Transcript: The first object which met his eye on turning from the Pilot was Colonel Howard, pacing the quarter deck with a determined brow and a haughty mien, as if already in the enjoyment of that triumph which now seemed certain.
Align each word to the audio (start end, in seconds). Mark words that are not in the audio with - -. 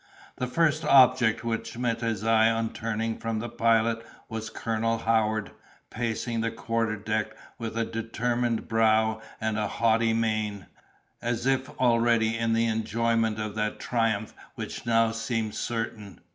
The 0.37 0.47
first 0.47 0.83
object 0.83 1.43
which 1.43 1.77
met 1.77 2.01
his 2.01 2.23
eye 2.23 2.49
on 2.49 2.73
turning 2.73 3.19
from 3.19 3.37
the 3.37 3.49
Pilot 3.49 4.03
was 4.29 4.49
Colonel 4.49 4.97
Howard, 4.97 5.51
pacing 5.91 6.41
the 6.41 6.49
quarter 6.49 6.95
deck 6.95 7.33
with 7.59 7.77
a 7.77 7.85
determined 7.85 8.67
brow 8.67 9.21
and 9.39 9.59
a 9.59 9.67
haughty 9.67 10.13
mien, 10.13 10.65
as 11.21 11.45
if 11.45 11.69
already 11.79 12.35
in 12.35 12.53
the 12.53 12.65
enjoyment 12.65 13.37
of 13.39 13.53
that 13.53 13.79
triumph 13.79 14.33
which 14.55 14.87
now 14.87 15.11
seemed 15.11 15.53
certain. 15.53 16.19